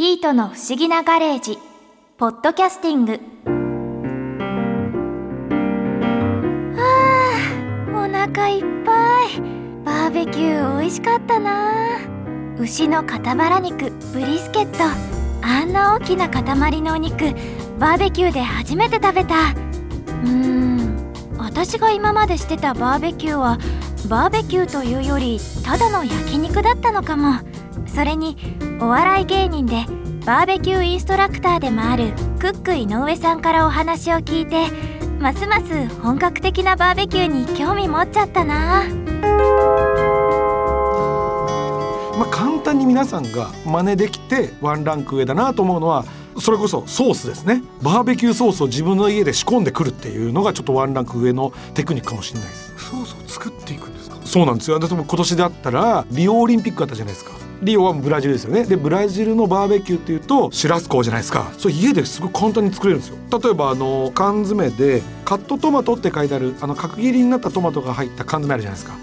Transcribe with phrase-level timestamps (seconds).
[0.00, 1.58] ピートの不思議なガレージ
[2.16, 3.20] ポッドキャスティング。
[6.74, 9.42] あーお腹いっぱい。
[9.84, 11.98] バーベキュー美味しかったな。
[12.58, 14.78] 牛の肩バラ肉ブリスケット。
[15.42, 17.34] あんな大きな塊のお肉
[17.78, 19.34] バーベキューで初めて食べた。
[19.34, 23.58] うーん私が今までしてたバーベキューは
[24.08, 27.49] バーベキューというよりただの焼肉だったのかも。
[27.86, 28.36] それに
[28.80, 29.84] お笑い芸人で
[30.26, 34.68] バーベキューインストラクターでもあるクック井上さんからお話を聞いて
[35.18, 38.84] ますます本格的なバーベキューに興味持っちゃったな。
[42.18, 46.04] まあ、簡単に皆さんが真似できてワンランク上だなと思うのは
[46.38, 47.62] それこそソースですね。
[47.82, 52.74] バーベキューソースを自分の家で仕込んでくるっていうのがちょっとワンランク上のテクニックかもしれないです。
[52.90, 54.16] ソースを作っていくんですか？
[54.24, 54.78] そうなんですよ。
[54.78, 57.32] 例えば今年であったらリオオリンピックあったじゃないですか
[57.62, 58.64] リオはブラジルですよね。
[58.64, 61.52] でブラジルのバーベキューっていうとシュラスコじゃないですか。
[61.58, 63.16] それ家ですごい簡単に作れるんですよ。
[63.42, 68.96] 例えばあの缶詰でカットトマトって書いてあるあの角切りになったトマトが入った缶詰あるじゃないですか。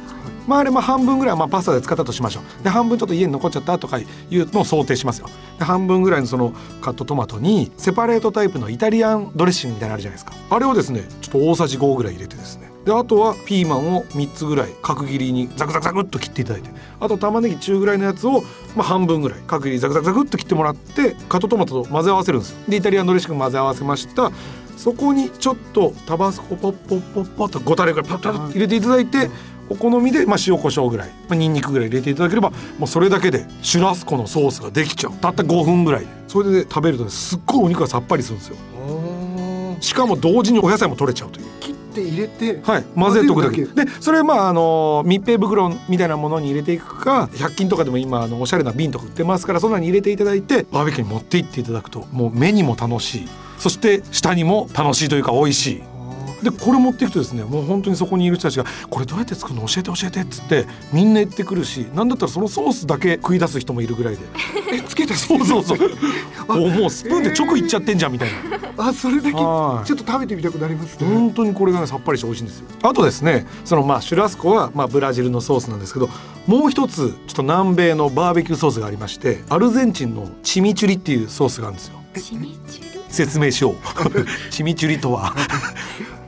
[0.48, 2.64] まああれまあ半分ぐらいはまあパスタで使ったとしましょう。
[2.64, 5.28] で半分ちょっと家に残っちゃったとかいうのを想定しますよ。
[5.60, 10.34] で半分ぐらいのそのカットトマトにセパレートタイプのイタリアンドレッシングみたいなのあるじゃないですか。
[10.50, 16.70] あれをですねちょっと大さじ5ぐらい入れてですねであとはピーマンを3つぐらい角切りにザクザクザクっと切っていただいて
[17.02, 18.44] あと玉ねぎ中ぐらいのやつを、
[18.78, 22.58] まあ、半分ぐらい角切りザクザクザクっと切ってもらってカットトマトと混ぜ合わせるんですよ。
[22.70, 24.32] でイタリアンドレッシング混ぜ合わせました。
[24.78, 29.30] そこにちょっとタバスコポッポッポッポッと5タレぐらいパッパッと入れていただいて
[29.68, 35.14] お好みで、まあ、塩コショウぐらい、まあ、ニンニクぐらい入れていただければもうそれだけでシュラスコのソースができちゃう。
[35.18, 36.08] たった5分ぐらいで。
[36.30, 38.56] それで食べるとねすっごいお肉がさっぱりするんですよ。
[39.82, 41.48] しかも同時にお野菜も取れちゃうという。
[41.60, 43.66] 切って入れてはい、混ぜとくだけ。
[43.66, 53.28] でそれまああの密閉袋みたいなものに入れていくか100均とかでも今あのおしゃれな瓶とか売ってますからそんなに入れていただいてバーベキューに持って行っていただくともう目にも楽しい。
[53.58, 55.84] そして舌にも楽しいというか美味しい
[56.44, 64.22] でこれ持っていくとですねもう本当にそこにいる人たちが「これどうやって作るの教えて教えて」っつってみんな言ってくるしなんだったらそのソースだけ食い出す人もいるぐらいで。
[64.72, 65.80] えつけてそうそうそう。
[66.50, 68.30] おもうスプーンで直いっちゃってんじゃんみたい
[68.78, 68.86] な。
[68.90, 71.08] あそれだけちょはいっと食べてみたくなりますね。
[71.08, 72.66] 本当にこれがねさっぱりして美味しいんですよ。
[72.84, 76.10] あとですねそのまあシュラスコはまあブラジルのソースなんですけど
[76.46, 82.00] もう一つちょっと南米のバーベキューソースがありましてアルゼンチンのチミチュリっていうソースがあるんですよ。
[82.22, 82.88] チミチュリ？
[83.10, 83.76] 説明しよう。
[84.52, 85.34] チミチュリとは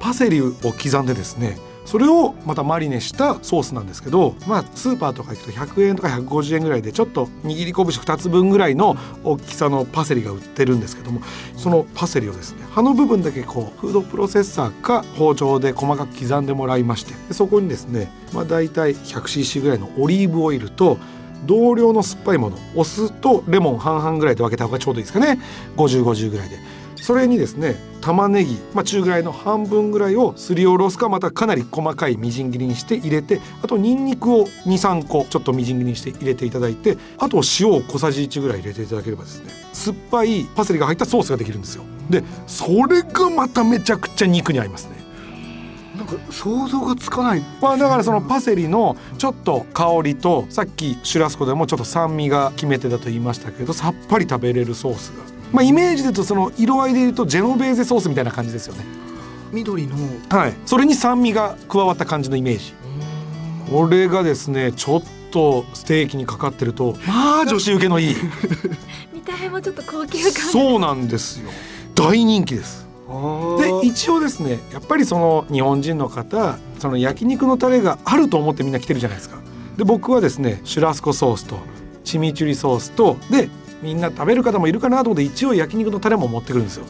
[0.10, 11.22] パセリを刻んでですねそれをまたマリネしたソースなんですけどまあスーパーとか行くと100円とか150円ぐらいでちょっと握り拳2つ分ぐらいの大きさのパセリが売ってるんですけども
[11.56, 20.98] そのパセリをですね葉の部分だけこうフードプロセッサーか包丁で細かく刻んでもらいましてそこにですねまあ大体 100cc ぐらいのオリーブオイルと
[21.46, 25.40] 同量の酸っぱいものお酢とレモン半々ぐらいで分けた方がちょうどいいですかね。
[25.78, 26.58] 5050ぐらいで。
[27.02, 41.84] それにですね玉ねぎ、まあ、中ぐらいの半分ぐらいをすりおろすかまたかなり細かいみじん切りにして入れてあとニンニクを23個ちょっとみじん切りにして入れていただいてあと塩を小さじ1ぐらい入れていただければですね酸っぱいパセリが入ったソースができるんですよ。
[42.10, 44.98] でそれがまためちゃくちゃ肉に合いますね。
[45.96, 47.42] なんか想像がつかない。
[47.62, 58.86] まあだからそのパセリのちょっと香りとさっきシュラスコでもちょっと酸味が決め手だと言いましたけどさっぱり食べれるソースがまあイメージで言うとその色合いで言うとジェノベーゼソースみたいな感じですよね。
[59.52, 59.96] 緑の。
[60.30, 60.54] はい。
[60.66, 62.74] それに酸味が加わった感じのイメージ。
[63.72, 68.16] これがですねちょっとステーキにかかってるとまあ女子受けのいい。
[69.14, 70.32] 見た目もちょっと高級感。
[70.34, 71.50] そうなんですよ。
[71.96, 72.88] 大人気です。
[73.60, 79.38] で一応ですねやっぱりその日本人の方その焼肉のタレがあると思ってみんな来てるじゃないですか。
[79.78, 81.58] で僕はですねシュラスコソースと
[82.04, 83.50] チミチュリソースとで
[83.82, 86.86] みんな食べる方もいるかなと思って一応焼肉のタレも持ってくるんですよ。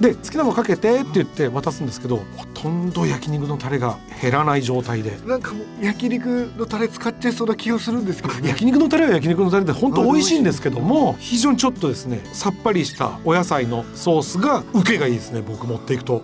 [0.00, 5.16] で好きなのかけてって言って渡すんですけどほとんど焼肉のタレが減らない状態で。
[5.26, 8.48] なんかもう焼肉のタレ使っちゃいそうな気がするんですけどね。
[8.48, 16.22] 焼肉のタレは焼肉のタレで本当美味しいんですけども非常にちょっとですねさっぱりしたお野菜のソースが受けがいいですね僕持っていくと。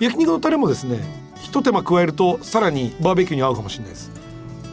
[0.00, 1.00] 焼肉のタレもですね
[1.42, 4.10] 一手間加えるとさらにバーベキューに合うかもしれないです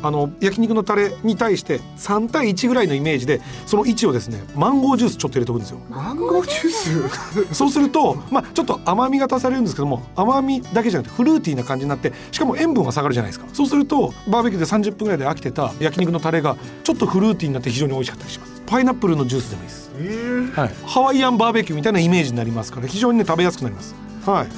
[0.04, 5.80] あの焼肉のタレに対して3対1ぐらいのイメージでその位置をですねマンゴージュースちょっと入れておくんですよ。
[5.90, 7.10] マンゴージュー
[7.50, 7.54] ス？
[7.54, 13.46] そうするとまあちょっと甘みが足されるんですけども甘みだけじゃなくてフルーティーな感じになってしかも塩分が下がるじゃないですか。
[13.54, 18.62] そうするとバーベキューで30分ぐらいで飽きてた焼肉のタレがちょっとフルーティーになって非常に美味しかったりします。
[18.66, 19.92] パイナップルのジュースでもいいです。
[19.98, 20.52] えー。
[20.54, 23.94] はい、ハワイアンバーベキューみたいなイメージになりますから非常にね食べやすくなります。
[24.26, 24.52] はい、で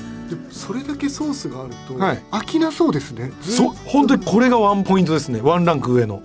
[0.51, 2.23] それだけソースがあると、はい。
[2.31, 3.31] 飽きなそうですね。
[3.41, 5.41] そう本当にこれがワンポイントですね。
[5.41, 6.21] ワンランク上の。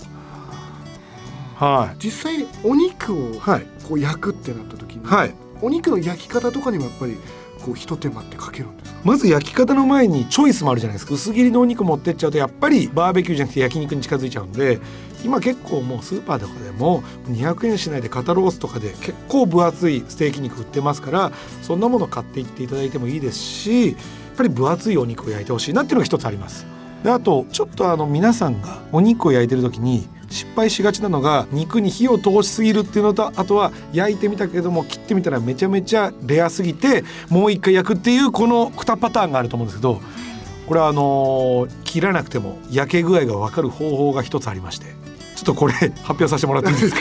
[1.57, 2.05] はい。
[2.05, 3.67] 実際にお肉をはい。
[3.89, 5.35] こう焼くってなった時に、はい。
[5.61, 7.17] お肉の焼き方とかにもやっぱり
[7.65, 8.88] こう一手間ってかけるんですか？
[9.05, 14.81] まず焼き方の前にチョイスもあるじゃないですか薄切りのお肉持ってっちゃうとやっぱりバーベキューじゃなくて焼肉に近づいちゃうんで
[15.25, 23.97] 今結構もうスーパーとかでも200円しないで肩ロースとかで結構分厚いステーキ肉売ってますからそんなもの買っていっていただいてもいいですしやっ
[24.37, 26.78] ぱり分厚いお肉を焼いてほしいなっていうのが一つあります。
[27.05, 40.01] であとちょっとあの皆さんがお肉を焼いてる時に失敗しがちなのが肉に火を通しすぎるっていうのとあとは焼いてみたけども切ってみたらめちゃめちゃレアすぎてもう一回焼くっていうこの2パターンがあると思うんですけど
[40.67, 44.87] これはあのー切らなくても焼け具合が分かる方法が一つありまして
[45.37, 47.01] ちょっとこれ発表させてもらっていいですか？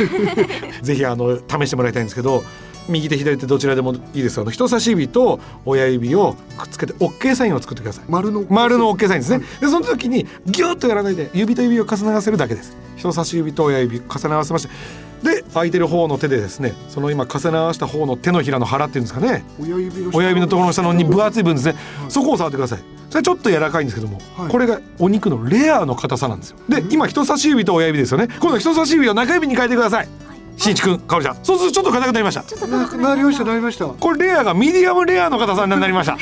[0.81, 2.43] ぜひあの試してもらいたいんですけど
[2.89, 4.44] 右手左手どちらでもいいですよ。
[4.44, 8.06] あの人差し指と親指をくっつけて OK サインを作ってください。
[8.07, 12.75] 丸の丸の OK サインですね、でその時にギュッとやらないで指と指を重ね合わせるだけです。
[12.95, 15.07] 人差し指と親指重ね合わせまして。
[15.18, 19.44] で空いてる方の手でですねその今重ね合わせた方の手のひらの腹っていうんですかね。
[19.60, 21.75] 親指の親指のところの下のに分厚い分ですね、
[22.07, 22.80] そこを触ってください。
[23.10, 24.51] それちょっと柔らかいんですけども、はい。
[24.51, 26.57] これがお肉のレアの硬さなんですよ。
[26.69, 28.28] で今人差し指と親指ですよね。
[28.39, 30.07] 今度人差し指を中指に変えてください
[30.57, 31.38] しんいちくんかおりちゃん。
[31.44, 32.42] そうするとちょっと硬くなりました。
[32.42, 33.44] ちょっとな硬くなりました。
[33.44, 36.18] なりましたこれレアがミディアムレアの硬さになりました。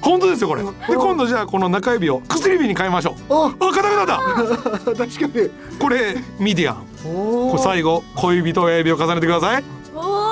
[0.00, 0.62] 本当ですよこれ。
[0.62, 3.32] で今度じゃあこの中指を薬指に変えましょう。
[3.32, 4.96] ああ硬くなった。
[4.96, 5.50] 確かに。
[5.78, 6.82] これミディアム。
[7.04, 9.64] おこれ最後小指と親指を重ねてください。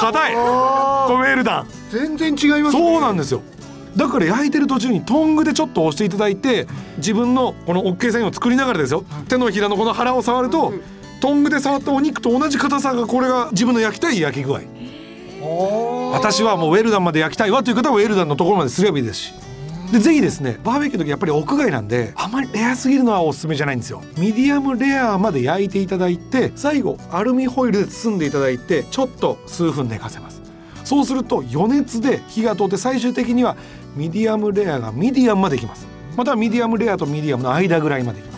[0.00, 0.34] 硬い。
[0.36, 1.66] あこれウェルダン。
[1.66, 2.82] ー全然違いますね。
[2.82, 3.42] そうなんですよ。
[3.96, 6.66] だから焼いてる途中にトングでちょっと押していただいて
[6.98, 9.04] 自分のこの OK サインを作りながらですよ。
[9.28, 10.72] 手のひらのこの腹を触ると
[11.20, 14.60] トングで触ったお肉と同じ硬さがこれが自分の焼きたい焼き具合。
[16.12, 19.34] 私はもうウェルダンまで焼きたいわという方はウェルダンのところまですればいいですし。
[19.92, 24.02] でぜひですねバーベキューの時やっぱり屋外なんであまりレアすぎるのはおすすめじゃないんですよ。
[24.16, 30.40] ミディアムレアまで焼いていただいて最後アルミホイルで包んでいただいてちょっと数分寝かせます。
[30.84, 33.56] そうすると余熱で火が通って最終的には
[33.96, 35.86] ミディアムレアがミディアムまでいきます。
[36.16, 38.29] またはミディアムレアとミディアムの間ぐらいまでいきます。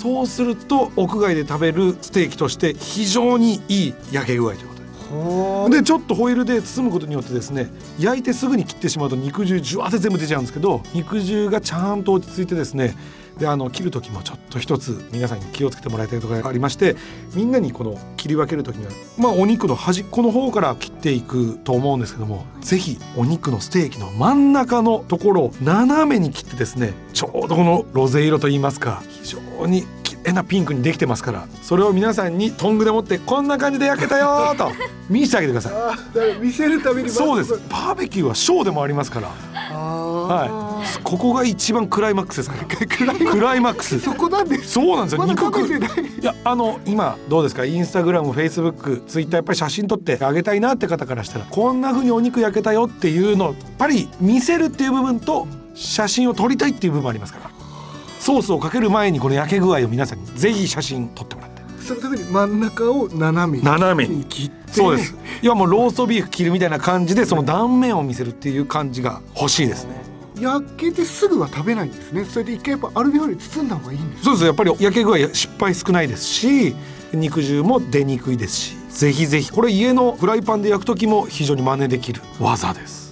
[0.00, 4.88] そうすると屋外で食べるステーキとして非常にいい焼け具合ということで。
[5.10, 7.68] ほでちょっとホイルで包むことによってですね
[7.98, 12.94] 焼いてすぐに切ってしまうと肉汁ジュワーって全部出ちゃうんですけど肉汁がちゃんと落ち着いてですね
[13.38, 16.96] であの切る時もちょっと一つ皆さんに気をつけてもらいたいところがありまして
[17.34, 34.70] みんなにこの切り分ける時にはまあお肉の端っこの方から切っていくと思うんですけどもぜひお肉のステーキの真ん中のところを斜めに切ってですねちょうどこのロゼ色といいますか非常に綺麗なピンクにできてますからそれを皆さんにトングで持ってこんな感じで焼けたよーと
[35.08, 36.40] 見せてあげてください。
[36.40, 37.52] 見せるためにそうです。
[37.70, 39.28] バーベキューはショーでもありますから。
[39.28, 40.67] は
[41.02, 44.00] ここが一番クライマックスですからクライマックス。
[44.00, 44.72] そこなんです。
[44.72, 45.24] そうなんですよ。
[45.24, 46.12] 肉食食べてない。
[46.20, 47.64] いやあの今どうですか？
[47.64, 57.50] インスタグラムフェイスブックツイッターやっぱり写真撮ってあげたいなって方からしたらこんな風にお肉焼けたよっていうのをやっぱり見せるっていう部分と写真を撮りたいっていう部分ありますから。
[58.20, 61.62] ソースをかける前にこの焼け具合を皆さんにぜひ写真撮ってもらって。
[61.82, 63.64] そのために真ん中を斜めに。
[63.64, 64.72] 斜めに切って。
[64.72, 65.16] そうです。
[65.40, 69.94] いやもうローストビーフ切るみたいな感じでその断面を見せるっていう感じが欲しいですね
[70.40, 72.24] 焼けてすぐは食べないんですね。
[72.24, 74.24] それで一回やっぱアルミホイルに包んだ方がいいんです。
[74.24, 76.74] そうですやっぱり焼け具合失敗少ないですし
[77.12, 79.50] 肉汁も出にくいですしぜひぜひ。
[79.50, 83.08] これ家のフライパンで焼く時も非常に真似できる技です。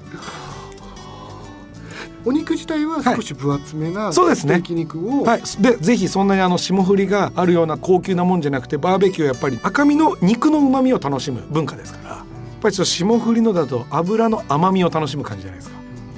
[2.24, 4.54] お肉自体は少し分厚めなそうですね。
[4.54, 5.42] ステーキ肉を、はい。
[5.60, 12.24] でぜひそんなにあの霜降りがあるような高級なもんじゃなくてバーベキューはやっぱり赤身の肉の旨味を楽しむ文化ですからやっ
[12.60, 15.76] ぱりちょっと霜降りのだと油の甘みを楽しむ感じじゃないですか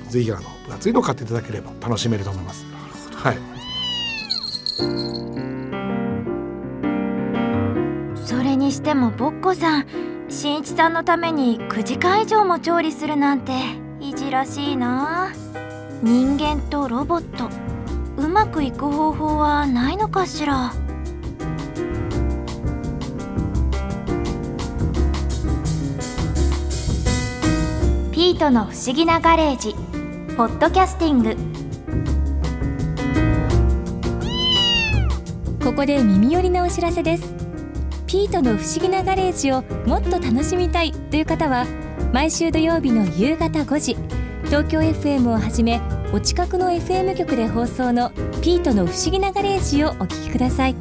[0.09, 2.65] ぜひあの分厚いのを買っていただければ楽しめると思います。
[3.15, 3.39] はい。
[8.25, 9.87] それにしてもボッコさん
[10.29, 13.53] しんいちさんのために9時間以上も調理するなんて
[14.01, 15.33] いじらしいな。
[16.03, 17.49] 人間とロボット
[18.17, 20.73] うまくいく方法はないのかしら。
[28.13, 29.88] ピートの不思議なガレージ。
[30.39, 31.35] ポッドキャスティング。
[35.65, 37.35] ここで耳寄りなお知らせです。
[38.07, 41.67] ピートの不思議なガレージをもっと楽しみたいという方は
[42.13, 43.97] 毎週土曜日の夕方5時
[44.45, 45.81] 東京 FM をはじめ
[46.13, 50.77] お近くの FM 局で放送のピートの不思議なガレージをお聞きください。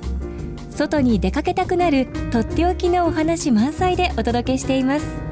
[0.70, 5.27] 外に出かけたくなるとっておきのお話満載でお届けしています。